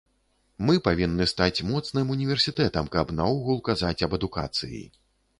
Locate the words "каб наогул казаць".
2.95-4.03